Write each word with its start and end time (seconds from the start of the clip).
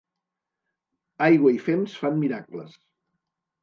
Aigua 1.27 1.55
i 1.59 1.63
fems 1.69 2.01
fan 2.03 2.21
miracles. 2.27 2.79